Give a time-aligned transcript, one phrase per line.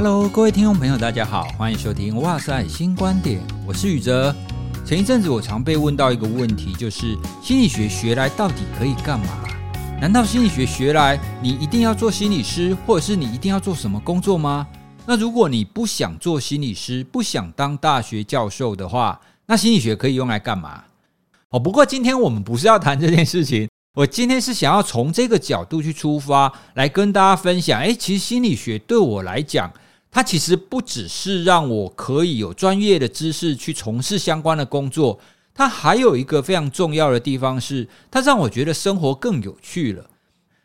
[0.00, 4.32] Hello，各位听众朋友，大家好，欢迎收听《哇塞新观点》，我是宇哲。
[4.86, 9.26] 前一阵子我常被问到一个问题，就是心理学学来到底可以干嘛？
[10.00, 14.68] 难道心理学学来你一定要做心理师，或者是你一定要做什么工作吗？
[15.04, 20.84] 那如果你不想做心理师，不想当大学教授的话，那心理学可以用来干嘛？
[21.50, 23.68] 哦，不过今天我们不是要谈这件事情。
[23.96, 27.80] 我今天是想要从这个角度去出发，来跟大家分享。
[27.80, 29.68] 诶，其实心理学对我来讲，
[30.10, 35.20] 它其实不只是让我可以有专业的知识去从事相关的工作，
[35.54, 40.06] 它还有一个非常重要的地方是，它让我觉得生活更有趣了。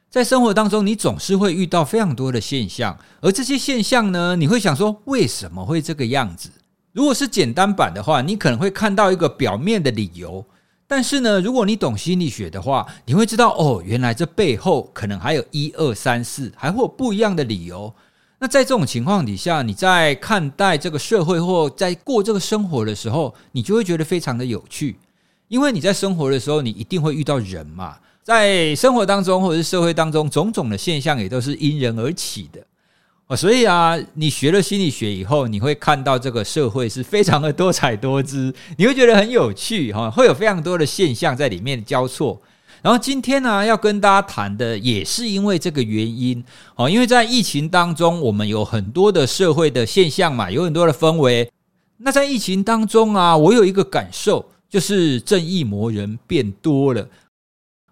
[0.09, 6.49] 在生活当中，你总是会遇到非常多的现象，而这些现象呢，你会想说，为什么会这个样子？
[6.91, 10.45] 如果是简单版的话，你可能会看到一个表面的理由。
[10.85, 17.91] 但是呢，如果你懂心理学的话，你会知道哦，原来这背后可能还有一二三四，还会有不一样的理由。
[18.43, 24.97] 那在这种情况底下，你在看待这个社会或在过这个生活的时候，你就会觉得非常的有趣，
[25.47, 33.35] 因为你在生活的时候，你一定会遇到人嘛，在生活当中或者是社会当中，种种的现象也都是因人而起的。
[33.37, 42.41] 所以啊，你学了心理学以后，你会看到这个社会是非常的多彩多姿，你会觉得很有趣哈，会有非常多的现象在里面交错。
[42.83, 46.43] 然后今天呢，要跟大家谈的也是因为这个原因
[46.75, 51.49] 哦，因为在疫情当中，我们有很多的社会的现象嘛，有很多的氛围。
[51.99, 57.07] 那在疫情当中啊，我有一个感受，就是正义魔人变多了。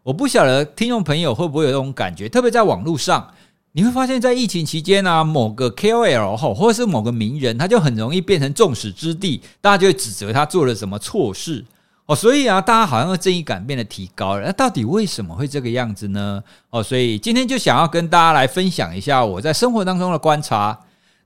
[0.03, 3.33] 我不晓得听众朋友会不会有这种感觉，特别在网络上。
[3.71, 11.63] 你会发现在疫情期间呢，某个 KOL 或者是某个名人，他就很容易变成众矢之的，大家就会指责他做了什么错事
[12.11, 12.15] 哦。
[12.15, 14.45] 所以啊，大家好像正义感变得提高了。
[14.45, 16.43] 那到底为什么会这个样子呢？
[16.69, 20.77] 哦，所以今天就想要跟大家来分享一下我在生活当中的观察。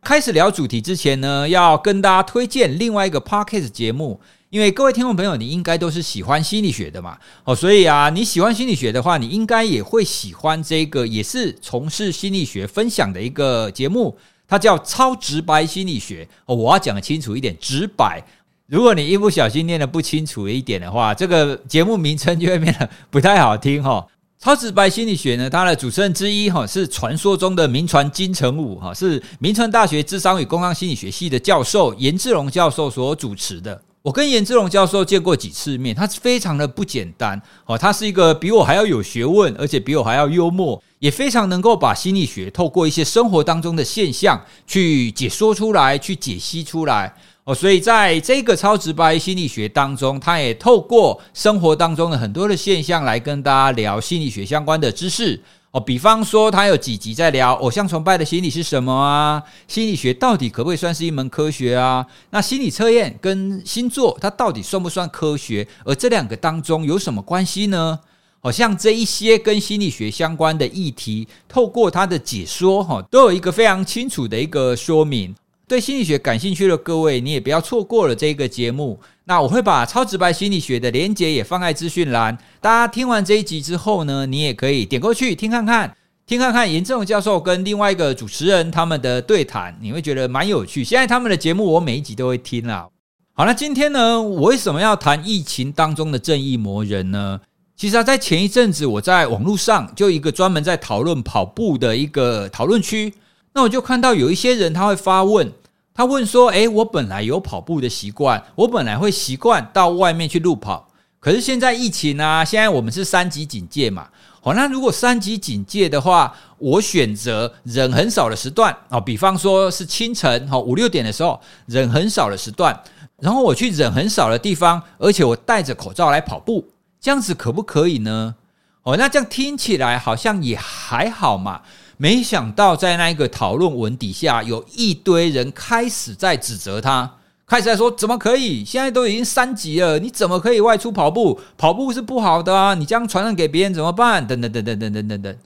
[0.03, 4.21] 开始聊主题之前呢，要跟大家推荐另外一个 Podcast 节目。
[4.51, 14.15] 因为各位听众朋友，你应该都是喜欢心理学的嘛，哦，所以啊，你喜欢心理学的话，你应该也会喜欢这个也是从事心理学分享的一个节目，
[14.47, 16.25] 它叫超直白心理学。
[16.45, 18.23] 哦，我要讲得清楚一点，直白。
[18.67, 24.03] 如果你一不小心念得不清楚一点的话，这个节目名称就会变得不太好听哈。
[24.39, 33.79] 超直白心理学呢，它的主持人之一哈是传说中的名传金城武哈，是名传大学智商与工商心理学系的教授颜志龙教授所主持的。
[34.01, 47.55] 我跟颜志龙教授见过几次面，他非常的不简单哦，他是一个比我还要有学问，而且比我还要幽默，也非常能够把心理学透过一些生活当中的现象去解说出来，去解析出来哦。
[47.55, 55.41] 所以在这个超直白心理学当中，他也透过生活当中的很多的现象来跟大家聊心理学相关的知识。
[55.71, 59.43] 哦，比方说，他有几集在聊偶像崇拜的心理是什么啊？
[59.67, 62.05] 心理学到底可不可以算是一门科学啊？
[62.29, 65.67] 那心理测验跟星座，它到底算不算科学？
[65.83, 67.99] 而这两个当中有什么关系呢？
[68.39, 75.35] 好像这一些跟心理学相关的议题，透过他的解说，哈，都有一个非常清楚的一个说明。
[75.67, 78.99] 对心理学感兴趣的各位，你也不要错过了这个节目。
[79.23, 82.37] 那我会把超直白心理学的连结也放在资讯栏。
[82.61, 90.83] 大家听完这一集之后呢，你也可以点过去听看看，听看看颜志龙教授跟另外一个主持人他们的对谈，你会觉得蛮有趣。
[90.83, 92.87] 现在他们的节目我每一集都会听啦。
[93.33, 97.41] 好，那今天呢，我为什么要谈疫情当中的正义魔人呢？
[97.75, 103.11] 其实啊，在前一阵子，我在网络上就一个专门在讨论跑步的一个讨论区。
[103.55, 105.49] 那我就看到有一些人他会发问，
[105.93, 110.89] 他问说：“诶，我本来有跑步的习惯，我本来会习惯到外面去路跑，
[111.21, 114.09] 可是现在疫情啊，现在我们是三级警戒嘛，
[114.41, 122.77] 好，那如果三级警戒的话，我选择人很少的时段啊，比方说是清晨哈五六点的时候，人很少的时段，
[123.21, 128.35] 然后我去人很少的地方，而且我戴着口罩来跑步，这样子可不可以呢？
[128.83, 131.61] 哦，那这样听起来好像也还好嘛。”
[131.97, 138.65] 没想到，在那一个讨论文底下，有一堆人开始在指责他，开始在说：“怎么可以？
[138.65, 141.39] 现在都已经三级了，你怎么可以外出跑步？
[141.57, 142.73] 跑步是不好的啊！
[142.73, 145.37] 你这样传染给别人怎么办？”等等等等等等等等。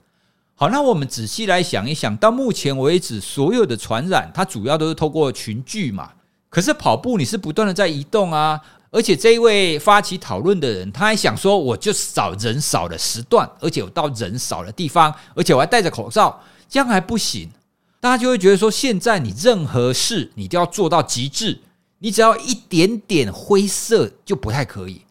[0.56, 6.10] 好，那我们仔细来想一想，到目前为止，所有的传染它主要都是透过群聚嘛。
[6.48, 8.60] 可是跑步你是不断的在移动啊。
[8.90, 17.48] 而且这一位发起讨论的人，他还想说，我就找人少的时段，而且我到人少的地方，而且我还戴着口罩，这样还不行。
[18.00, 21.60] 大家就会觉得说，现在你任何事你都要做到极致，
[21.98, 25.02] 你只要一点点灰色就不太可以。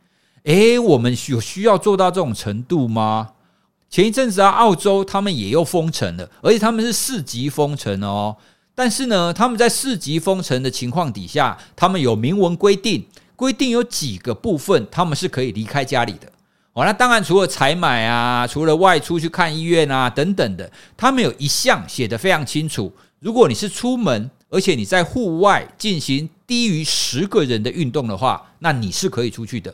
[0.43, 3.29] 诶，我们有需要做到这种程度吗？
[3.89, 8.35] 前一阵子啊，澳洲他们也又封城了，而且他们是四级封城哦。
[8.75, 13.05] 但是呢，他们在四级封城的情况底下，他们有明文规定，
[13.39, 16.27] 规定有几个部分他们是可以离开家里的。
[16.73, 22.91] 哦，那当然除了采买啊，除了外出去看医院啊等等的，他们有一项写得非常清楚：
[23.21, 29.73] 如果你是出门，而且你在户外进行低于十个人的运动的话，那你是可以出去的。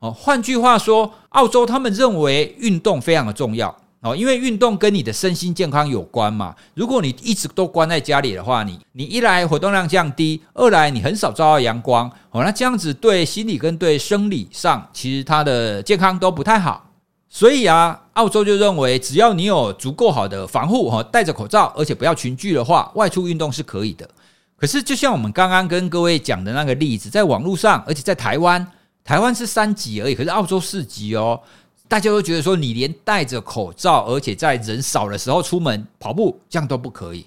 [0.00, 3.74] 哦，换句话说，澳洲他们认为运动非常的重要。
[4.06, 6.54] 哦，因为运动跟你的身心健康有关嘛。
[6.74, 16.84] 如果你一直都关在家里的话，你你一来活动量降低，二来你很少照到阳光，哦，那这样子对心理跟对生理上，其实它的健康都不太好。
[17.28, 24.08] 所以啊，澳洲就认为，只要你有足够好的防护，哈，戴着口罩，而且不要群聚的话，外出运动是可以的。
[24.56, 28.66] 可是，就像我们刚刚跟各位讲的那个例子，在网络上，而且在台湾，
[29.04, 31.38] 台湾是三级而已，可是澳洲四级哦。
[31.88, 37.26] 大家都觉得说，你连戴着口罩，而且在人少的时候出门跑步，这样都不可以。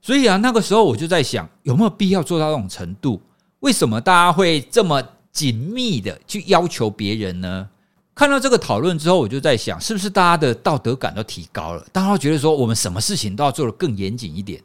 [0.00, 3.20] 所以啊，那个时候我就在想，有没有必要做到这种程度？
[3.60, 5.02] 为什么大家会这么
[5.32, 7.68] 紧密的去要求别人呢？
[8.14, 11.84] 看到这个讨论之后，我就在想，是不是大家的道德感都提高了？
[11.92, 14.62] 大家都觉得说，我们什么事情都要做得更严谨一点。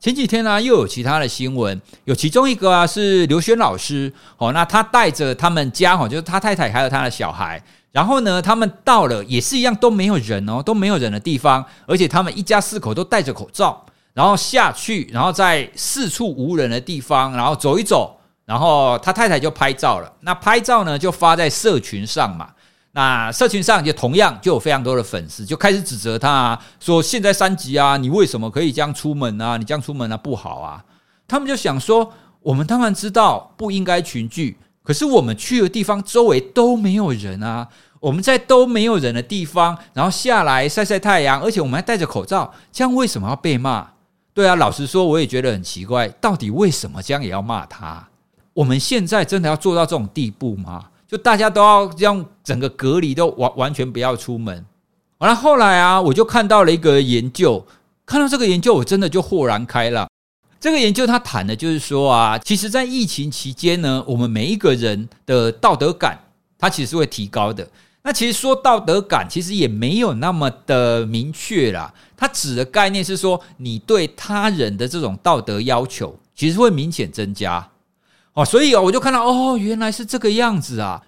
[0.00, 7.62] 前几天呢，又有其他的新闻，有其中一个啊是刘轩老师，哦，那他带着他们家，哈，就是他太太还有他的小孩。
[7.94, 20.12] 然后呢，他们到了也是一样都没有人哦，都没有人的地方，而且他们一家四口都戴着口罩，然后下去，然后在四处无人的地方，然后走一走，然后他太太就拍照了。
[20.22, 22.50] 那拍照呢，就发在社群上嘛。
[22.90, 29.56] 那社群上也同样就有非常多的粉丝，就开始指责他，说现在三级啊，你为什么可以这样出门啊？
[29.56, 30.82] 你这样出门啊不好啊。
[31.28, 34.58] 他们就想说，我们当然知道不应该群聚。
[34.84, 37.66] 可是我们去的地方周围都没有人啊！
[38.00, 43.88] 我们在都没有人的地方，然后下来晒晒太阳，而且我们还戴着口罩，这样为什么要被骂？
[44.34, 48.06] 对啊，老实说，我也觉得很奇怪，到底为什么这样也要骂他？
[48.52, 50.84] 我们现在真的要做到这种地步吗？
[51.08, 54.64] 就大家都要这样整个隔离，都完完全不要出门？
[55.18, 57.64] 完了后来啊，我就看到了一个研究，
[58.04, 60.06] 看到这个研究，我真的就豁然开朗。
[60.64, 66.18] 这个研究他谈的就是说啊，其实，在疫情期间呢，我们每一个人的道德感，
[66.58, 67.68] 它其实是会提高的。
[68.02, 71.92] 那其实说道德感，其实也没有那么的明确啦。
[72.16, 77.68] 它指的概念是说，你对他人的这种道德要求，其实会明显增加。
[78.32, 81.02] 哦，所以我就看到，哦，原来是这个样子啊。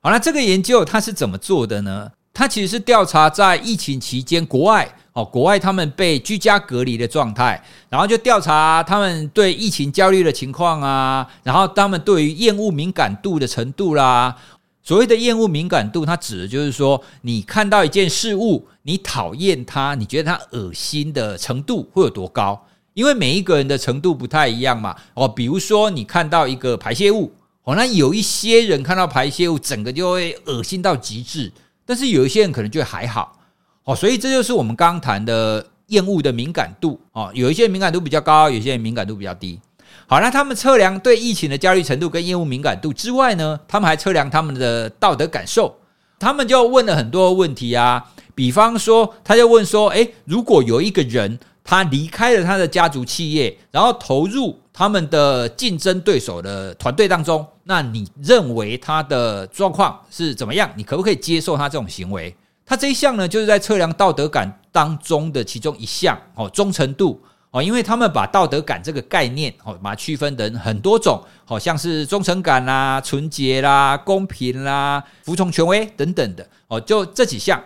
[0.00, 2.10] 好，那这个研究它是怎么做的呢？
[2.32, 4.96] 它其实是调查在疫情期间国外。
[5.14, 14.36] 哦，国外他们被居家隔离的状态，然后就调查他们对疫情焦虑的情况啊，然后他们对于厌恶敏感度的程度啦。
[14.82, 22.66] 所谓的厌恶敏感度，它指的就是说，你看到一件事物，你讨厌它，你觉得它恶心的程度会有多高？
[22.92, 24.94] 因为每一个人的程度不太一样嘛。
[25.14, 27.32] 哦，比如说你看到一个排泄物，
[27.62, 31.50] 哦，那有一些人看到排泄物，整个就会恶心到极致，
[31.86, 33.38] 但是有一些人可能就还好。
[33.84, 39.60] 哦，所以这就是我们刚谈的厌恶的敏感度哦，有一些敏感度比较高，有些人敏感度比较低。
[40.06, 45.74] 好，那他们测量对疫情的焦虑程度跟厌恶敏感度之外呢，他们还测量他们的道德感受。
[46.18, 48.02] 他们就问了很多问题啊，
[48.34, 60.70] 比方说，他就问说，诶，如果有一个人他离开了他的家族企业，然后投入他们的竞争对手的团队当中，那你认为他的状况是怎么样？
[60.76, 62.34] 你可不可以接受他这种行为？
[62.66, 77.62] 它这一项呢，就是在测量道德感当中的其中一项哦，忠诚度哦，因为他们把道德感这个概念哦，把它区分成很多种，好像是忠诚感啦、纯洁啦、公平啦、服从权威等等的哦，就这几项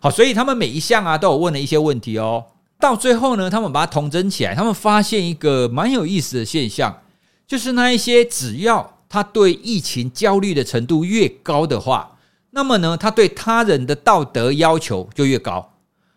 [0.00, 2.44] 好，所以他们每一项啊都有问了一些问题哦，
[2.78, 7.00] 到最后呢，他们把它统整起来，他们发现一个蛮有意思的现象，
[7.46, 12.10] 就是那一些只要他对疫情焦虑的程度越高的话。
[12.54, 15.72] 那么呢，他对他人的道德要求就越高。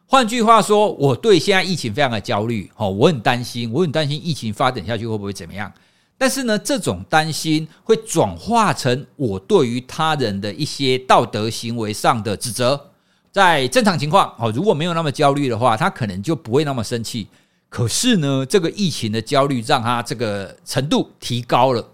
[0.05, 5.71] 换句话说，我对现在疫情非常的焦虑，哦，我很担心，我很担心疫情发展下去会不会怎么样。
[6.17, 12.89] 但是呢，这种担心会转化成我对于他人的一些道德行为上的指责。
[13.31, 17.27] 在正常情况，哦，如果没有那么焦虑的话，他可能就不会那么生气。
[17.69, 21.87] 可是呢，这个疫情的焦虑让他这个程度提高了，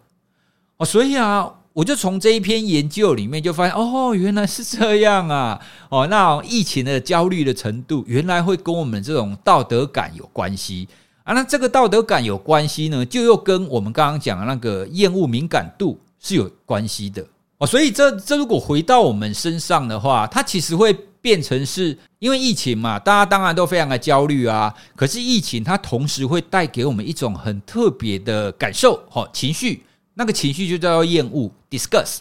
[0.77, 1.53] 哦，所以啊。
[1.73, 5.59] 我就从这一篇研究里面就发现，哦，原来是这样啊！
[5.89, 10.87] 哦，那疫情的焦虑的程度，原来会跟我们这种道德感有关系
[11.23, 11.33] 啊。
[11.33, 17.25] 那这个道德感有关系呢，就又跟我们刚刚讲的那个厌恶敏感度是有关系的
[17.59, 17.65] 哦。
[17.65, 24.73] 所以这这如果回到我们身上的话，它其实会变成是因为疫情嘛，大家当然都非常的焦虑啊。
[24.93, 29.83] 可是疫情它同时会带给我们一种很特别的感受，哈，情绪，
[30.21, 32.19] 那个情绪就叫做厌恶，discuss。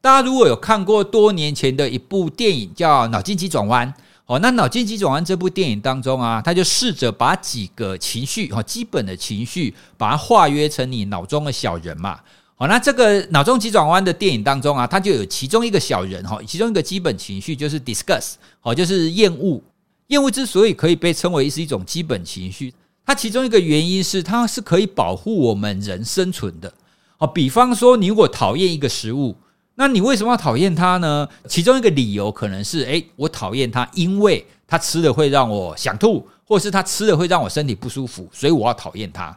[0.00, 3.86] 大家如果有看过多年前的一部电影叫《脑筋急转弯》，
[4.26, 12.18] 哦，那《脑筋急转弯》这部电影当中啊，他就试着把几个情绪，哈，基本的情绪，把它化约成你脑中的小人嘛。
[12.56, 19.62] 好，那这个脑中急转弯的电影当中啊，它就有其中一个小人哈，其中一个基本情绪就是 discuss，好，就是厌恶。
[20.08, 22.74] 厌恶之所以可以被称为是一种基本情绪，
[23.06, 26.72] 它其中一个原因是它是可以保护我们人生存的。
[27.20, 29.36] 好，比方说你如果讨厌一个食物，
[29.74, 31.28] 那你为什么要讨厌它呢？
[31.48, 39.36] 其中一个理由可能是，诶，我讨厌它，因为它吃了会让我想吐，或是它吃了会让我身体不舒服，所以我要讨厌它。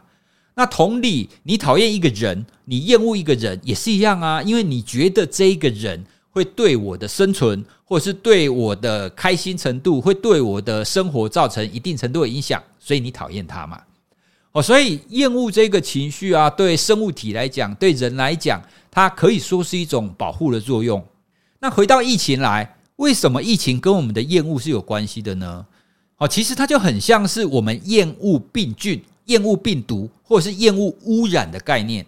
[0.54, 13.80] 那同理，你讨厌一个人，你厌恶一个人也是一样啊，因为你觉得这一个人会对我的生存，或者是对我的开心程度，会对我的生活造成一定程度的影响，所以你讨厌他嘛。
[14.52, 21.04] 哦，所以厌恶这个情绪啊，对生物体来讲，对人来讲，它可以说是一种保护的作用。
[21.60, 25.66] 那回到疫情来，为什么疫情跟我们的厌恶是有关系的呢？
[26.18, 29.02] 哦，其实它就很像是我们厌恶病菌。
[29.26, 32.04] 厌恶病毒或者是厌恶污染的概念，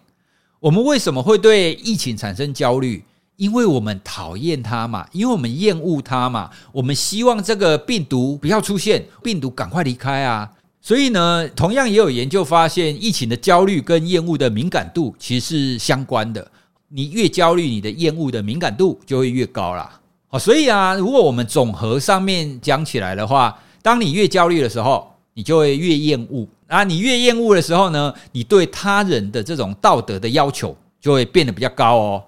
[0.58, 3.04] 我们为什么会对疫情产生焦虑？
[3.36, 10.50] 因为我们讨厌它嘛，因为我们厌恶它嘛，我们希望这个病毒不要出现，病毒赶快离开啊！
[10.86, 16.46] 所以呢，同样也有研究发现，疫情的焦虑跟厌恶的敏感度其实是相关的。
[16.88, 19.98] 你越焦虑，你的厌恶的敏感度就会越高啦。
[20.28, 26.46] 好，所以啊，如果我们总和上面讲起来的话，当你越焦虑的时候，你就会越厌恶。
[26.66, 32.24] 啊，你越厌恶的时候呢，你对他人的这种道德的要求就会变得比较高哦。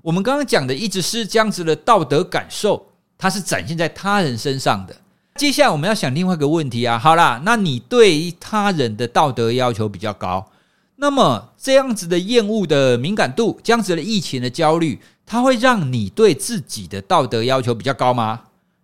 [0.00, 2.86] 我们刚刚讲的一直是这样子的道德感受，
[3.18, 4.96] 它是展现在他人身上的。
[5.36, 10.50] 接下来我们要想另外一个问题啊，好啦，那你对他人的道德要求比较高，
[10.96, 18.42] 那么这样子的厌恶的敏感度，这样子的疫情的焦虑，它会让你对自己的道德要求比较高吗？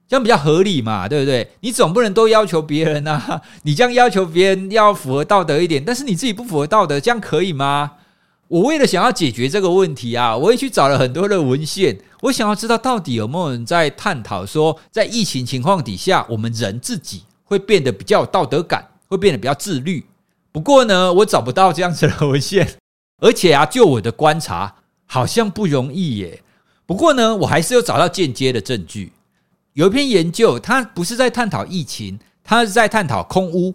[0.09, 1.47] 这样比较合理嘛，对不对？
[1.61, 7.93] 你总不能都要求别人啊， 你这样要求别人要符合道德一点，但是你自己不符合道德，这样可以吗？
[8.49, 20.07] 我为了想要解决这个问题啊，我也去找了很多的文献，我想要知道到底有没有人在探讨说，在疫情情况底下，我们人自己会变得比较有道德感，会变得比较自律。
[20.50, 22.76] 不过呢，我找不到这样子的文献，
[23.21, 26.43] 而且啊，就我的观察，好像不容易耶。
[26.87, 29.12] 不过呢，我还是有找到间接的证据。
[29.75, 33.75] 有一篇研究，它不是在探讨疫情，它是在探讨空屋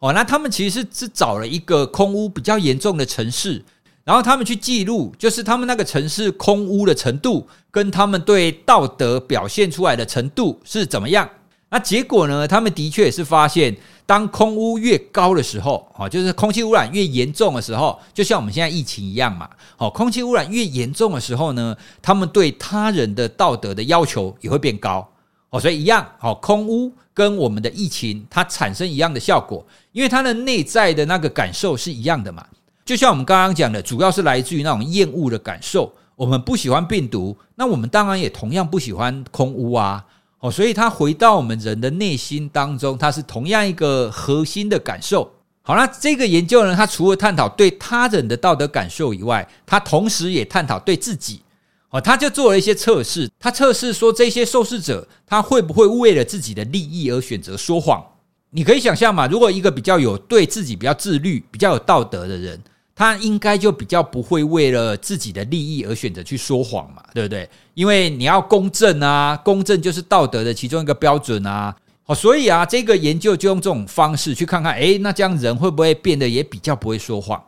[0.00, 0.12] 哦。
[0.12, 3.64] 那他们其实是是找了一个空屋比较严重的城市，
[4.08, 11.28] 然后他们去记录，就是他们那个城市空污的程度，跟他们对道德表现出来的程度是怎么样。
[11.68, 12.48] 那结果呢？
[12.48, 19.46] 他们的确也是发现，当空污越高的时候，哦，就是空气污染越严重的时候，就像我们现在疫情一样嘛。
[19.76, 25.06] 哦，空气污染越严重的时候呢，他们对他人的道德的要求也会变高。
[25.50, 29.62] 哦，所以一样，好，空污跟我们的疫情它产生一样的效果，
[29.92, 32.42] 因为它的内在的那个感受是一样的嘛。
[32.88, 35.92] 就像我们刚刚讲的，主要是来自于那种厌恶的感受。
[36.16, 40.02] 我们不喜欢病毒，那我们当然也同样不喜欢空屋啊。
[40.38, 45.30] 哦，所以它回到我们人的内心当中，它是同样一个核心的感受。
[45.60, 51.42] 好，那这个研究呢，它除了探讨对他人的道德感受以外，它同时也探讨对自己。
[51.90, 58.02] 哦，他就做了一些测试，他测试说这些受试者他会不会为了自己的利益而选择说谎？
[58.48, 62.58] 你可以想象嘛，如果一个比较有对自己比较自律、比较有道德的人，
[62.98, 67.48] 他应该就比较不会为了自己的利益而选择去说谎嘛，对不对？
[67.74, 71.72] 因为你要公正啊，公正就是道德的其中一个标准啊。
[72.06, 77.40] 哦，所以啊，这个研究就用这种方式去看看，诶，那这样人会不会变得也比较不会说谎？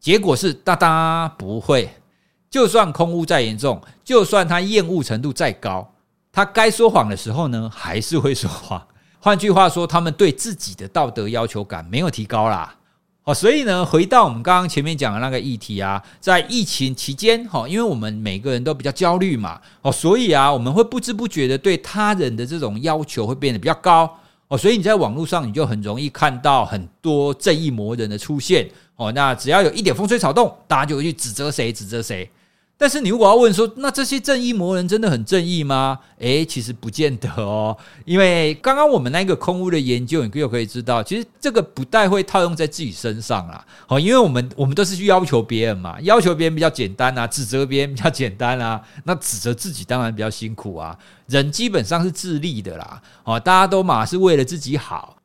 [0.00, 1.90] 结果是，哒哒，不会。
[2.48, 5.92] 就算空污再严重，就算他厌恶程度再高，
[6.32, 8.82] 他该说谎的时候呢，还是会说谎。
[9.20, 12.74] 换句话说，他们对自己的道德要求感没有提高啦。
[13.24, 24.18] 哦，所以呢，回到我们刚刚前面讲的那个议题啊，在疫情期间，哈，因为我们每个人都比较焦虑嘛，哦，所以啊，我们会不知不觉的对他人的这种要求会变得比较高。
[24.48, 28.68] 哦，所以你在网络上，你就很容易看到很多正义魔人的出现。
[28.96, 32.28] 哦，那只要有一点风吹草动，大家就会去指责谁，指责谁。
[32.76, 35.98] 但是你如果要问说，那这些正义魔人真的很正义吗？
[36.18, 37.76] 诶，其实不见得哦。
[38.04, 43.64] 因为刚刚我们那个空屋的研究，你就可以知道，其实这个不太会套用在自己身上啦。
[43.86, 48.82] 好，因为我们我们都是去要求别人嘛，要求别人比较简单啊，指责别人比较简单啊。
[49.04, 50.98] 那指责自己当然比较辛苦啊。
[51.28, 55.16] 人基本上是自利的啦，哦，大家都嘛是为了自己好。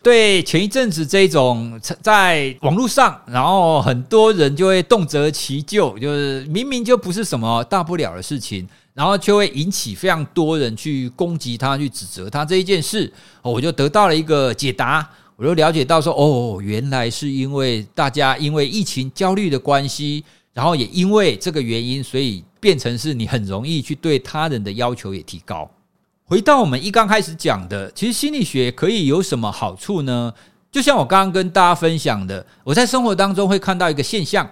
[0.00, 13.12] 对，前一阵子这种在网络上，然后很多人就会动辄其咎，就是明明就不是什么大不了的事情，然后就会引起非常多人去攻击他，去指责他这一件事。
[13.42, 20.24] 我就得到了一个解答，我就了解到说，哦，原来是因为大家因为疫情焦虑的关系，
[20.54, 25.68] 然后也因为这个原因，所以变成是你很容易去对他人的要求也提高。
[26.28, 30.30] 回到我们一刚开始讲的，其实心理学可以有什么好处呢？
[30.70, 34.46] 就像我刚刚跟大家分享的，我在生活当中会看到一个现象，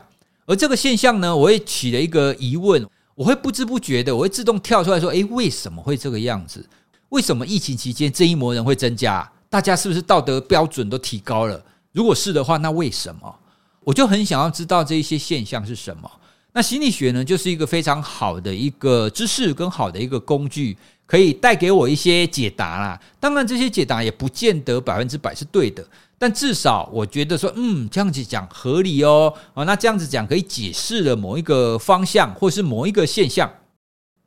[0.46, 2.82] 而这个现象呢，我会起了一个疑问，
[3.14, 6.66] 我会不知不觉的，我会自动跳出来说：诶，为什么会这个样子？
[7.10, 9.30] 为什么疫情期间这一模人会增加？
[9.50, 11.62] 大家是不是道德标准都提高了？
[11.92, 13.38] 如果是的话，那为什么？
[13.84, 16.10] 我就很想要知道这一些现象是什么。
[16.56, 20.76] 那心理学呢，就是一个非常好的一个知识跟好的一个工具。
[21.04, 25.86] 可以带给我一些解答啦，当然这些解答也不见得百分之百是对的，
[26.18, 33.48] 但至少我觉得说，嗯，这样子讲合理哦，哦，那这样子讲可以解释了某一个方向或是某一个现象。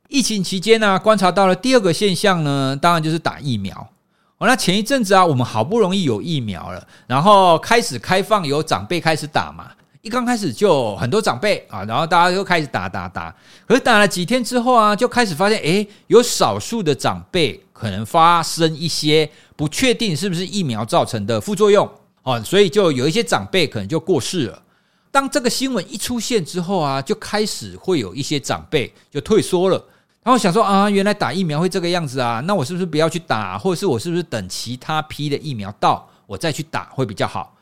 [0.08, 3.76] 疫情期间呢，观察到了第二个现象呢，当然就是打疫苗。
[4.38, 9.70] 哦，那前一阵子啊，我们好不容易有疫苗了，然后开始开放，有长辈开始打嘛。
[10.02, 13.34] 一刚开始就很多长辈啊，然后大家就开始打打打，
[13.66, 21.86] 可是打了几天之后啊，就开始发现，诶，有少数的长辈可能发生一些不确定是不是疫苗造成的副作用
[22.22, 24.62] 哦，所以就有一些长辈可能就过世了。
[25.10, 29.76] 当这个新闻一出现之后啊，就开始会有一些长辈就退缩了，
[30.22, 37.54] 然后想说啊，原来打疫苗会这个样子啊，那我是不是不要去打，或者是我是不是等其他批的疫苗到我再去打会比较好？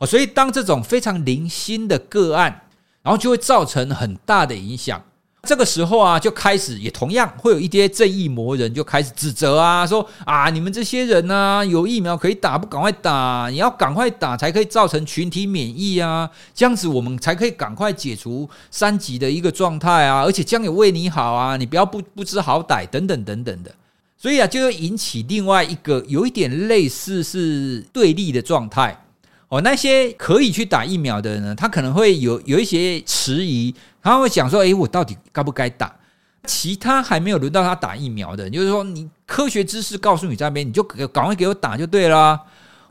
[0.00, 2.62] 哦，所以当这种非常零星的个案，
[3.02, 5.00] 然后就会造成很大的影响。
[5.42, 13.48] 这个时候啊，就开始也同样会有一些正义魔人就开始指责啊，说啊，你们这些人呢，有疫苗可以打，不赶快打？
[13.50, 23.74] 你要赶快打，才可以造成群体免疫啊，这样子我们才可以赶快解除三级的一个状态啊，而且将也为你好啊，你不要不不知好歹等等等等的。
[24.18, 29.04] 所以啊，就会引起另外一个有一点类似是对立的状态。
[29.50, 35.92] 哦，那些可以去打疫苗的人呢，他可能会有有一些迟疑，他会想说：“诶，我到底该不该打？”
[36.46, 42.40] 其他还没有轮到他打疫苗的，就是说，你科学知识告诉你这边，你就赶快给我打就对了。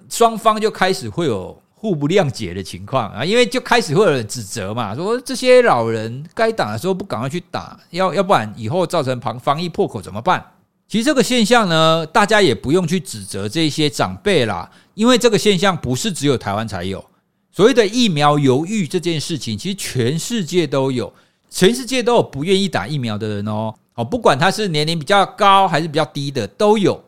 [0.10, 10.44] 双方就开始会有互不谅解的情况啊，因为就开始会有人指责嘛，说这些老人该打的时候不赶快去打，要要不然以后造成防防疫破口怎么办？
[10.90, 14.68] 其实这个现象呢，大家也不用去指责这些长辈啦。
[14.96, 17.06] 因为这个现象不是只有台湾才有，
[17.52, 21.14] 所谓的疫苗犹豫这件事情，其实全世界都有，
[21.48, 23.72] 全世界都有不愿意打疫苗的人哦。
[23.94, 27.02] 哦，不管他是年龄比较高还是比较低的都有。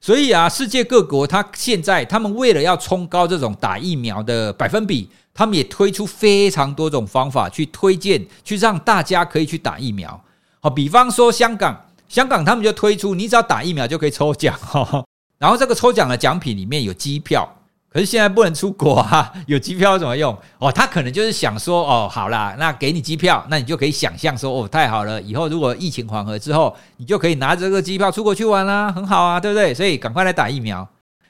[0.00, 10.20] 所以啊，世界各国他现在他们为了要冲高这种打疫苗的百分比，他们也推出非常多种方法去推荐，去让大家可以去打疫苗。
[10.62, 15.04] 好，比方说香港，香港他们就推出，你只要打疫苗就可以抽奖哈。
[15.38, 17.48] 然后这个抽奖的奖品里面有机票，
[17.88, 20.36] 可是现在不能出国啊， 有机票怎么用？
[20.58, 29.72] 哦，他可能就是想说，哦，好啦，那给你机票，那你就可以想象说，哦，太好了，以后如果疫情缓和之后，你就可以拿这个机票出国去玩啦，很好啊，对不对？
[29.72, 30.86] 所以赶快来打疫苗。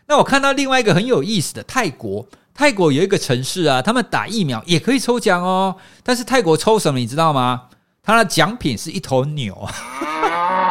[0.07, 7.64] 那我看到另外一个很有意思的泰国，泰国有一个城市啊，他们打疫苗也可以抽奖哦，但是泰国抽什么你知道吗？
[8.03, 9.69] 他的奖品是一头牛。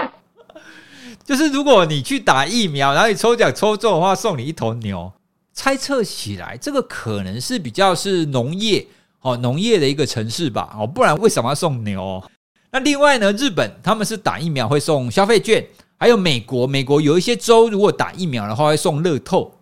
[1.26, 5.12] 就是如果你去打疫苗，然后你抽奖抽中的话，送你一头牛。
[5.54, 8.88] 猜测起来，这个可能是比较是农业
[9.22, 12.24] 哦，农业的一个城市吧哦，不然为什么要送牛？
[12.72, 19.54] 那另外呢，日本他们是打疫苗会送消费券，还有美国，美国有一些州如果打疫苗的话会送乐透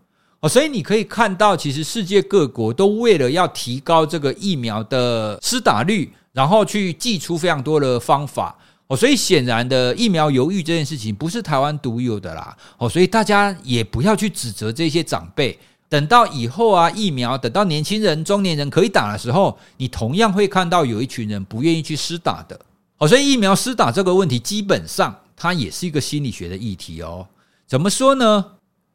[0.42, 8.56] 哦，所以你可以看到，其实世界各国都为了要提高这个疫苗的施打率，然后去祭出非常多的方法。
[8.86, 12.56] 哦，所以显然的疫苗犹豫这件事情不是台湾独有的啦。
[12.78, 15.58] 哦，所以大家也不要去指责这些长辈。
[15.90, 22.60] 等到以后啊，疫苗等到年轻人、中年人可以打的时候，你同样会看到有一群人不愿意去施打的。
[23.00, 27.26] 哦，所以疫苗施打这个问题，基本上它也是一个心理学的议题哦。
[27.66, 28.46] 怎么说呢？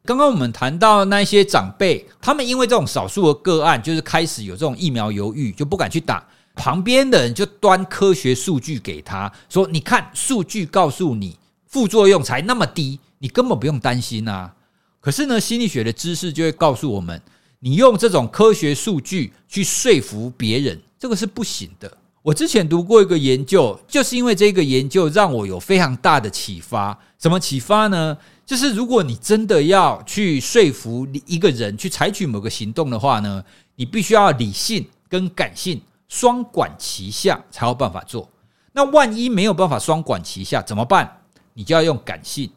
[0.04, 6.26] 刚刚我们谈到那些长辈，他们因为这种少数的个案，就是开始有这种疫苗犹豫，就不敢去打。
[6.54, 14.54] 旁边的人就端科学数据给他说：“你看，数据告诉你副作用才那么低，你根本不用担心啊。”
[15.00, 17.20] 可是呢，心理学的知识就会告诉我们，
[17.60, 21.98] 你用这种科学数据去说服别人，这个是不行的。
[22.22, 26.96] 我之前读过一个研究，就是因为这个研究让我有非常大的启发。
[27.18, 28.16] 什么启发呢？
[28.46, 33.42] 就是如果你真的要去说服一个人去采取某个行动的话呢，
[33.74, 35.80] 你必须要理性跟感性
[36.12, 38.28] 双管齐下才有办法做。
[38.72, 41.22] 那万一没有办法双管齐下怎么办？
[41.54, 42.50] 你就要用感性。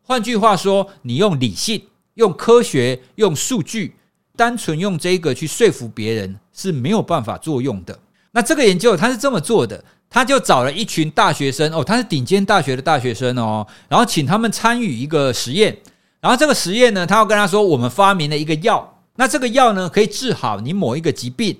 [0.00, 3.94] 换句话说，你用理性、用科学、用数据，
[4.34, 7.98] 单纯用这个去说服别人是没有办法作用的。
[8.30, 9.84] 那这个研究他是这么做的。
[10.08, 15.76] 他就找了一群大学生哦，他是顶尖大学的大学生哦，然后请他们参与一个实验，
[16.20, 21.58] 然后这个实验呢，他要跟他说，我们发明了一个药，那这个药呢可以治好你某一个疾病。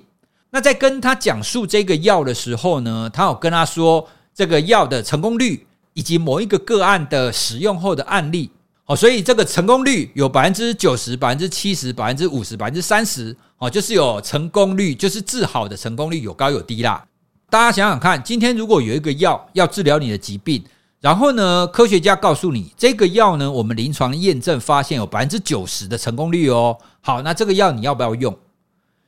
[0.49, 8.49] 那在跟他讲述这个药的时候呢，他有跟他说这个药的成功率以及某一个个案的使用后的案例
[8.85, 17.03] 哦，所以这个成功率有百分之九十、百分之七十、百分之五十、百分之三十哦，就是有成功率，就是治好的成功率有高有低啦。
[17.49, 20.63] 大家想想看，今天如果有一个药要治疗你的疾病，
[21.01, 26.77] 然后呢，科学家告诉你这个药呢，我们临床验证发现有百分之九十的成功率哦。
[27.01, 28.37] 好，那这个药你要不要用？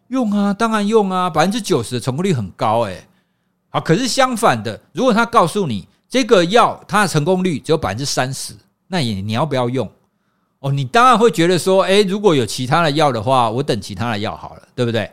[0.10, 3.08] 用啊，当然用啊，百分之九十的成功率很高诶。
[3.70, 8.54] 好，可是相反的，如果他告诉你这个药它的成功率只有百分之三十，
[8.88, 9.90] 那你你要不要用？
[10.60, 15.10] 哦，你当然会觉得说，诶，如果有其他的药的话，我等其他的药好了，对不对？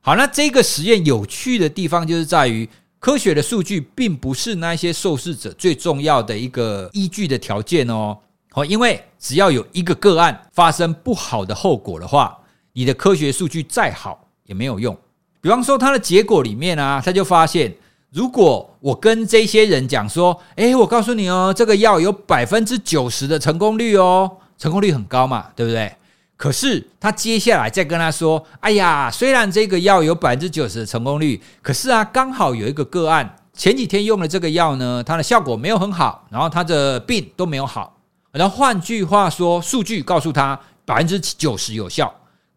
[0.00, 8.18] 好，那这个实验有趣的地方就是在于，科学的数据并不是那些受试者最重要的一个依据的条件哦。
[8.50, 12.36] 好，因为只要有一个个案发生不好的后果的话，
[12.72, 14.96] 你的科学数据再好也没有用。
[15.40, 17.74] 比方说，他的结果里面啊，他就发现，
[18.10, 25.92] 如果我跟这些人讲说，诶，我告诉你哦，这个药有百分之九十的成功率哦，成功率很高嘛，对不对？
[26.36, 37.96] 可是他接下来再跟他说：“哎呀，虽然这个药有百分之九十的成功率，可是啊，刚好有一个个案前几天用了这个药呢，它的效果没有很好，然后他的病都没有好。
[38.32, 42.12] 然后换句话说，数据告诉他百分之九十有效，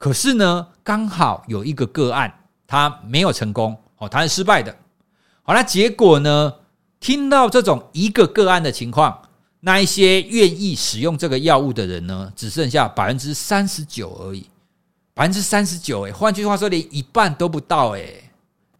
[0.05, 2.31] 可是呢，刚好有一个个案
[2.67, 4.71] 他没有成功，哦，他是失败的。
[5.41, 6.53] 好，那结果呢？
[6.99, 9.19] 听到这种一个个案的情况。”
[9.61, 14.47] 那一些愿意使用这个药物的人呢，只剩下百分之三十九而已，
[15.15, 18.29] 百分之三十九，诶，换句话说，连一半都不到，诶。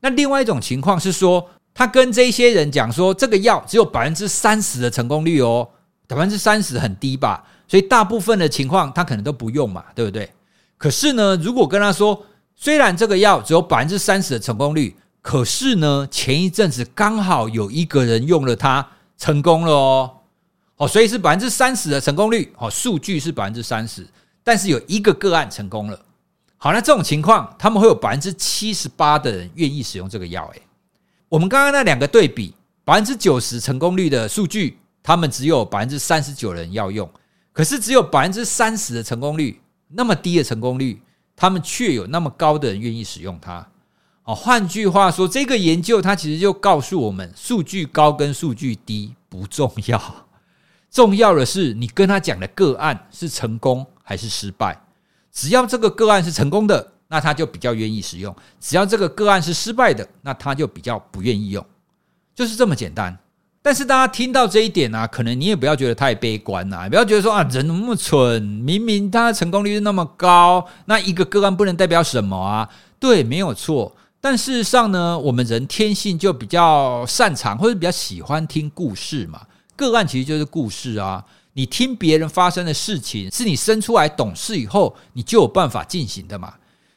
[0.01, 5.67] 那另外一种情况是说，他跟这些人讲说，这个药只有百分之三十的成功率哦，
[6.07, 10.29] 百分之三十很低吧，所以大部分的情况他可能都不用嘛，对不对？
[10.77, 20.11] 可是呢，如果跟他说，虽然这个药只有百分之三十的成功率，可是呢，前一阵子刚好有一个人用了它，成功了哦。
[20.77, 24.05] 哦，所以是百分之三十的成功率，哦，数据是百分之三十，
[24.43, 25.99] 但是有一个个案成功了。
[26.57, 30.45] 好，那这种情况，他们会有百分之七十八的人愿意使用这个药。
[30.53, 30.61] 诶，
[31.29, 37.09] 我们刚刚那两个对比，百分之九十成功率的数据，他们只有百分之三十九人要用，
[37.53, 39.61] 可是只有百分之三十的成功率，
[39.95, 41.01] 那么低的成功率，
[41.36, 43.65] 他们却有那么高的人愿意使用它。
[44.25, 50.27] 哦，换句话说，这个研究它其实就告诉我们，数据高跟数据低不重要。
[50.89, 54.81] 重要的是，你跟他讲的个案是成功还是失败。
[55.31, 61.65] 只要这个个案是成功的，那他就比较愿意使用；只要这个个案是失败的，那他就比较不愿意用，
[62.34, 63.17] 就是这么简单。
[63.65, 68.39] 但是大家听到这一点啊，可能你也不要觉得太悲观啊，不要觉得说啊，人那么蠢？
[68.43, 72.69] 明明他的成功率是那么高，那一个个案不能代表什么啊？
[72.99, 73.95] 对，没有错。
[74.21, 79.41] 但事实上呢，我们人天性就比较擅长或者比较喜欢听故事嘛。
[79.75, 86.54] 个案其实就是故事啊，你听别人发生的事情，是你生出来懂事以后，你就有办法进行的嘛。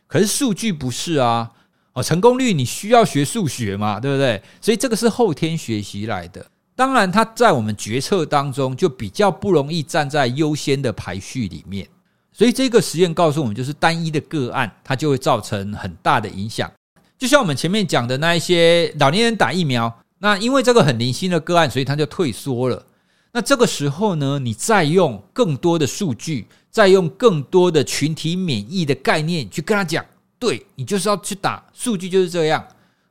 [0.06, 1.50] 可是数据不是啊，
[1.94, 4.42] 哦，成功率你需要学数学嘛，对不对？
[4.60, 6.44] 所以这个是后天学习来的。
[6.78, 11.84] 当然，它在我们决策当中就比较不容易站在优先的排序里面。
[12.32, 16.70] 所以这个实验告诉我们，就是单一的个案，它就会造成很大的影响。
[17.18, 19.92] 就像我们前面讲的那一些老年人打疫苗。
[20.20, 22.86] 那因为这个很零星的个案，所以他就退缩了。
[23.32, 30.04] 那这个时候呢，你再用更多的数据，再用更多的群体免疫的概念去跟他讲，
[30.38, 32.64] 对，你就是要去打，数据就是这样，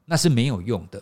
[0.06, 1.02] 那是没有用的。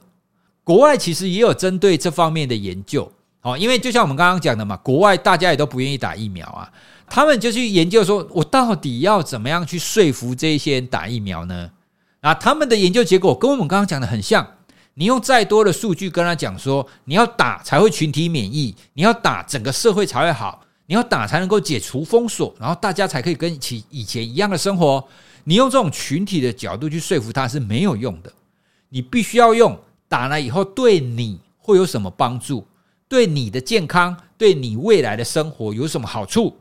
[0.66, 3.10] 国外其实也有针对这方面的研究，
[3.42, 6.70] 哦，因为就像我们刚刚讲的嘛，国外大家也都不愿意打疫苗啊，
[7.08, 11.72] 他们就去研究说，我到底要怎么样去说服这一些人打疫苗呢？
[12.20, 14.46] 啊，他们的研究结果跟我们刚刚讲的很像。
[14.98, 25.06] 你用再多的数据跟他讲说，你要打才会群体免疫，你要打整个社会才会好，你要打才能够解除封锁，然后大家才可以跟以以前一样的生活。
[25.44, 28.32] 你用这种群体的角度去说服他是没有用的。
[28.88, 32.66] 你必须要用打了以后对你会有什么帮助，
[33.08, 36.58] 对你的健康，对你未来的生活有什么好处？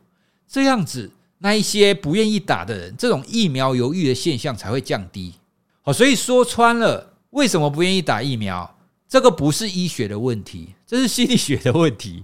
[0.49, 5.35] 这样子，那一些不愿意打的人，这种疫苗犹豫的现象才会降低。
[5.83, 7.13] 好，所以说穿了。
[7.31, 8.77] 为什么不愿意打疫苗？
[9.09, 12.23] 这个不是医学的问题，这是心理学的问题。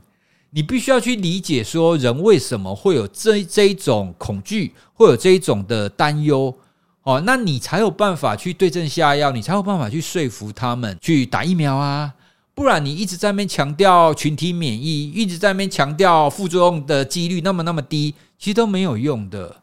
[0.50, 6.56] 你必须要去理解，说人为什么会有这这一种恐惧，会有这一种的担忧，
[7.02, 12.12] 哦，那你才有办法去对症下药，你才有办法去说服他们去打疫苗啊。
[12.54, 19.56] 不然你一直在那边强调群体免疫，一直在那边强调副作用的几率那么那么低，其实都没有用的，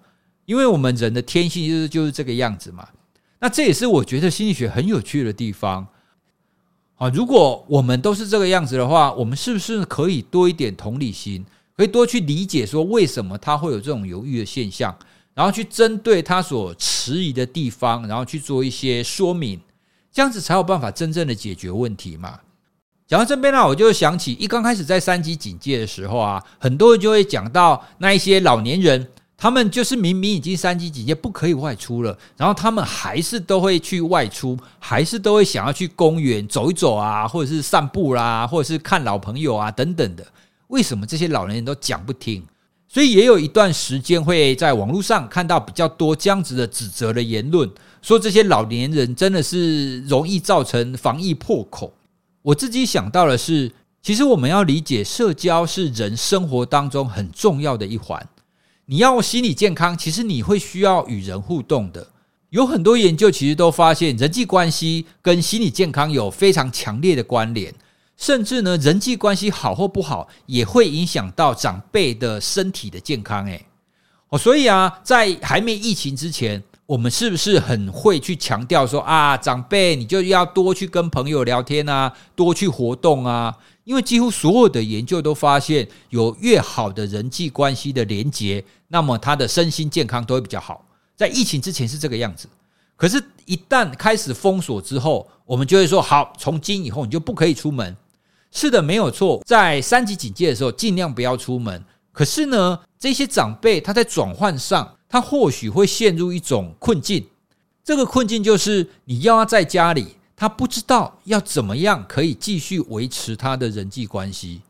[0.45, 2.88] 因为我们人的天性就是就是这个样子嘛。
[3.39, 5.86] 那这也是我觉得心理学很有趣的地方
[6.95, 7.08] 啊！
[7.10, 11.45] 如果我们都是这个样子的话，我们是不是可以多一点同理心，
[11.76, 14.97] 可以多去理解说为什么他会有这种犹豫的现象，
[15.38, 19.62] 然后去针对他所迟疑的地方，然后去做一些说明，
[20.12, 22.39] 这样子才有办法真正的解决问题嘛。
[23.06, 29.08] 讲到这边呢，我就想起一刚开始在三级警戒的时候啊，很多人就会讲到那一些老年人。
[29.39, 40.26] 他们就是明明已经三级警戒不可以外出了，然后他们还是都会去外出，还是都会想要去公园走一走啊，或者是散步啦，或者是看老朋友啊等等的。
[40.69, 42.43] 为什么这些老年人都讲不听？
[42.88, 47.69] 所以也有一段时间会在网络上看到比较多这样子的指责的言论，
[48.02, 51.93] 说这些老年人真的是容易造成防疫破口。
[52.41, 53.71] 我自己想到的是，
[54.02, 58.26] 其实我们要理解，社交是人生活当中很重要的一环。
[58.86, 62.08] 你要心理健康，其实你会需要与人互动的。
[62.52, 67.76] 有很多研究其实都发现，人际关系跟心理健康有非常强烈的关联，
[68.17, 73.45] 甚至呢，人际关系好或不好，也会影响到长辈的身体的健康。
[73.45, 73.63] 诶，
[74.30, 83.56] 哦，所以啊，在还没疫情之前，我们是不是很会去强调说啊，长辈你就要多去跟朋友聊天啊，多去活动啊？
[83.84, 90.84] 因为几乎所有的研究都发现，有越好的人际关系的连结，那么他的身心健康都会比较好。
[91.15, 92.49] 在疫情之前是这个样子，
[92.97, 97.95] 可是，一旦开始封锁之后，我们就会说：好，从今以后你就不可以出门。
[98.51, 101.83] 是的，没有错，在三级警戒的时候，尽量不要出门。
[102.12, 107.27] 可是呢，这些长辈他在转换上，他或许会陷入一种困境。
[107.83, 110.15] 这个困境就是，你要他在家里。
[110.39, 114.62] 他不知道要怎么样可以继续维持他的人际关系。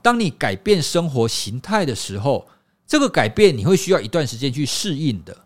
[0.00, 2.46] 当你改变生活形态的时候，
[2.86, 5.36] 这个改变你会需要一段时间去适应的。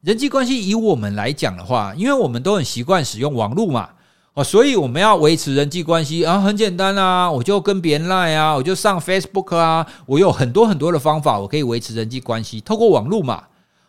[0.00, 3.90] 人际关系以我们来讲的话，因为我们都很习惯使用网络嘛，
[4.34, 13.44] 哦，所以我们要维持人际关系啊，很简单啊，我就跟别人赖啊，我就上 Facebook 啊，我有很多很多的方法，我可以维持人际关系，透过网络嘛。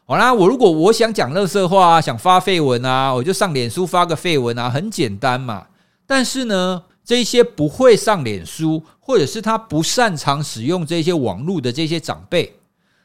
[0.06, 5.68] 好啦，我如果我想讲垃圾话啊，想发废文啊，我就上脸书发个废文啊，很简单嘛。
[6.06, 12.54] 但是呢，这些不会上脸书，或者是他不擅长使用这些网络的这些长辈，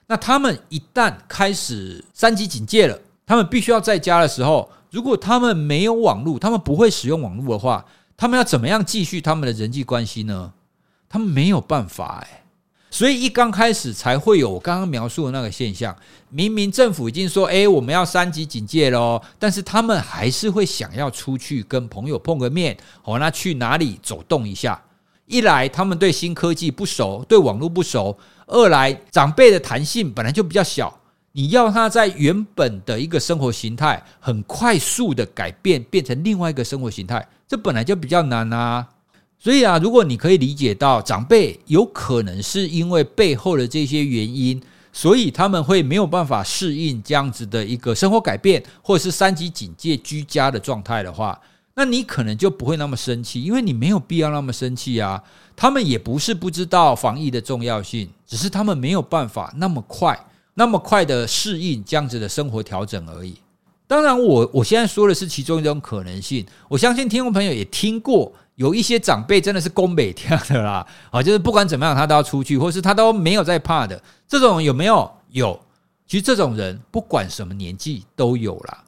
[0.09, 7.85] 那他们一旦开始三级警戒了，他们必须要在家的时候，如果他们没有网络，他们不会使用网络的话，
[8.17, 10.53] 他们要怎么样继续他们的人际关系呢？
[11.09, 12.45] 他们没有办法哎。
[12.91, 15.95] 所以一刚开始才会有我刚刚描述的那个现象，
[16.31, 22.75] 明明政府已经说，诶，我们要三级警戒喽，但是他们还是会想要出去跟朋友碰个面，
[23.05, 24.83] 哦，那去哪里走动一下？
[25.27, 30.98] 一来他们对新科技不熟，对网络不熟；二来长辈的弹性本来就比较小，
[31.39, 38.85] 你要他在原本的一个生活形态很快速的改变，变成另外一个生活形态，这本来就比较难啊。
[39.39, 44.61] 所以啊，如果你可以理解到长辈有可能是因为背后的这些原因，
[44.93, 51.41] 所以他们会没有办法适应这样子的一个生活改变，或者是三级警戒居家的状态的话，
[51.77, 55.23] 那你可能就不会那么生气，因为你没有必要那么生气啊。
[55.55, 60.19] 他们也不是不知道防疫的重要性，只是他们没有办法那么快、
[60.59, 63.37] 那么快的适应这样子的生活调整而已。
[63.87, 66.45] 当然我，我现在说的是其中一种可能性。
[66.69, 68.33] 我相信听众朋友也听过。
[68.57, 74.03] 有一些长辈真的是攻北跳的啦，啊，就是不管怎么样，他都要出去，或是他都没有在怕的。
[74.27, 75.09] 这种有没有？
[75.31, 75.61] 有。
[76.09, 78.83] 其实这种人不管什么年纪都有啦。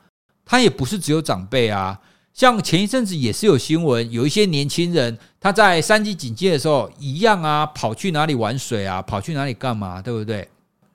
[0.45, 1.97] 他也不是只有长辈啊，
[2.35, 10.49] 像前一阵子也是有新闻，有一些年轻人他在三级警戒的时候一样啊，跑去哪里玩水啊，跑去哪里干嘛，对不对？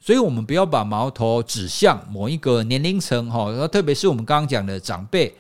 [0.06, 5.34] 所以我们不要把矛头指向某一个年龄层哈，特别是我们刚刚讲的长辈。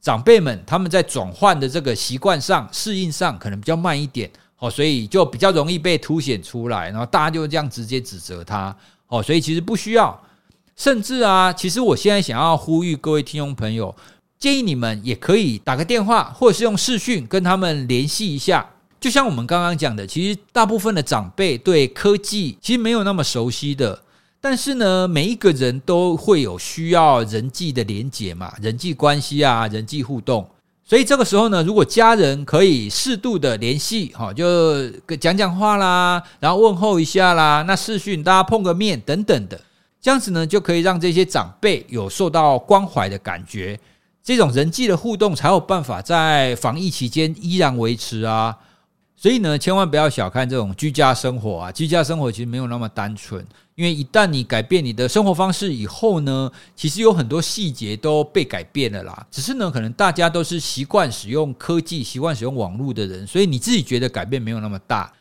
[0.00, 4.28] 长辈们他们在转换的这个习惯上、适应上可能比较慢一点，
[4.58, 8.76] 哦，所以就比较容易被凸显出来，然后大家就这样直接指责他，
[9.06, 10.20] 哦，所以其实不需要。
[10.74, 13.94] 甚至啊，其实我现在想要呼吁各位听众朋友，
[14.36, 18.68] 建议你们也可以打个电话，或者是用视讯跟他们联系一下。
[18.98, 24.00] 就像我们刚刚讲的，其实大部分的长辈对科技其实没有那么熟悉的，
[24.40, 30.48] 但是呢，每一个人都会有需要人际的连结嘛，人际关系啊，人际互动。
[30.84, 34.88] 所以这个时候呢，如果家人可以适度的联系，哈，就
[35.20, 39.60] 讲讲话啦，然后问候一下啦，那视讯大家碰个面等等的。
[40.00, 43.78] 这样子呢，就可以让这些长辈有受到关怀的感觉，
[44.22, 48.56] 这种人际的互动才有办法在防疫期间依然维持啊。
[49.16, 53.44] 所以呢，千万不要小看这种居家生活啊，居家生活其实没有那么单纯，
[53.78, 59.24] 因为一旦你改变你的生活方式以后呢，其实有很多细节都被改变了啦。
[59.30, 65.12] 只是呢，可能大家都是习惯使用科技、习惯使用网络的人，所以你自己觉得改变没有那么大。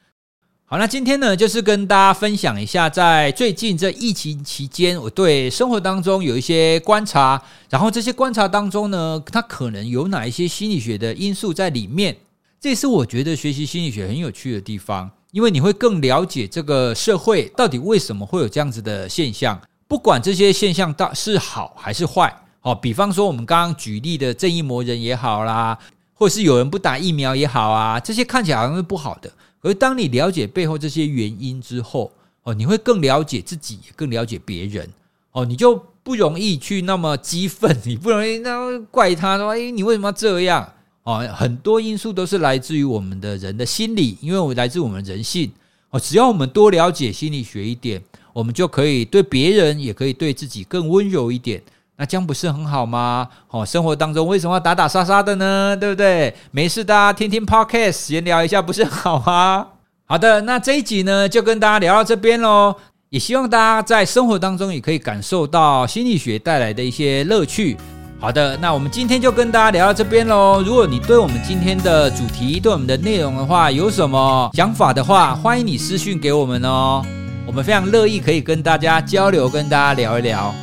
[0.66, 7.40] 好，那今天呢，就是跟大家分享一下，在最近这疫情期间，我对生活当中有一些观察，
[7.70, 12.18] 然后这些观察当中呢，它可能有哪一些心理学的因素在里面，
[12.60, 25.78] 这是我觉得学习心理学很有趣的地方，因为你会更了解这个社会到底为什么会有这样子的现象，不管这些现象到是好还是坏，哦，比方说我们刚刚举例的正义魔人也好啦，
[26.14, 29.32] 或者是有人不打疫苗也好啊，这些看起来好像是不好的。
[29.62, 32.12] 而当你了解背后这些原因之后，
[32.44, 34.90] 哦，你会更了解自己，也更了解别人，
[35.34, 40.74] 哦，你就不容易去那么激愤，你不容易那么怪他说，哎，你为什么要这样？
[41.08, 45.50] 哦，很多因素都是来自于我们的人的心理，因为我来自我们人性。
[45.90, 48.02] 哦，只要我们多了解心理学一点，
[48.34, 51.64] 我们就可以对别人，也可以对自己更温柔一点。
[51.96, 53.26] 那这样不是很好吗？
[53.50, 55.78] 哦，生活当中为什么要打打杀杀的呢？
[55.80, 56.36] 对不对？
[56.52, 59.66] 没事，大家听听 Podcast 闲聊一下，不是很好吗？
[60.04, 62.76] 好的，那这一集呢，就跟大家聊到这边喽。
[63.12, 67.78] 也希望大家在生活当中也可以感受到心理学带来的一些乐趣。
[68.20, 70.64] 好的，那我们今天就跟大家聊到这边喽。
[70.66, 77.06] 如果你对我们今天的主题、对我们的内容的话，有什么想法的话，欢迎你私讯给我们哦。
[77.46, 80.54] 我们非常乐意可以跟大家交流，跟大家聊一聊。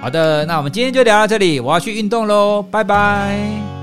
[0.00, 3.79] 好的，那我们今天就聊到这里，我要去运动喽，拜拜。